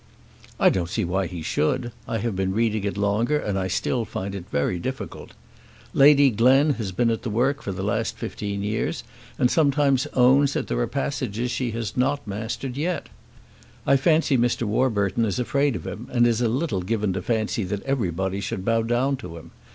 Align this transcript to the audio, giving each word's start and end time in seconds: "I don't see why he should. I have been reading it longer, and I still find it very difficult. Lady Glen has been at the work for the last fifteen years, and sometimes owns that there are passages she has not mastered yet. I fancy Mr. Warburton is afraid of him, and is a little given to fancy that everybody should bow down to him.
"I 0.59 0.69
don't 0.69 0.89
see 0.89 1.05
why 1.05 1.27
he 1.27 1.43
should. 1.43 1.91
I 2.07 2.17
have 2.17 2.35
been 2.35 2.55
reading 2.55 2.85
it 2.85 2.97
longer, 2.97 3.37
and 3.37 3.55
I 3.59 3.67
still 3.67 4.03
find 4.03 4.33
it 4.33 4.45
very 4.51 4.79
difficult. 4.79 5.33
Lady 5.93 6.31
Glen 6.31 6.71
has 6.81 6.91
been 6.91 7.11
at 7.11 7.21
the 7.21 7.29
work 7.29 7.61
for 7.61 7.71
the 7.71 7.83
last 7.83 8.17
fifteen 8.17 8.63
years, 8.63 9.03
and 9.37 9.51
sometimes 9.51 10.07
owns 10.15 10.53
that 10.53 10.69
there 10.69 10.79
are 10.79 10.87
passages 10.87 11.51
she 11.51 11.69
has 11.73 11.95
not 11.95 12.25
mastered 12.25 12.77
yet. 12.77 13.09
I 13.85 13.95
fancy 13.95 14.39
Mr. 14.39 14.63
Warburton 14.63 15.23
is 15.23 15.37
afraid 15.37 15.75
of 15.75 15.85
him, 15.85 16.07
and 16.11 16.25
is 16.25 16.41
a 16.41 16.49
little 16.49 16.81
given 16.81 17.13
to 17.13 17.21
fancy 17.21 17.63
that 17.65 17.83
everybody 17.83 18.39
should 18.41 18.65
bow 18.65 18.81
down 18.81 19.17
to 19.17 19.37
him. 19.37 19.51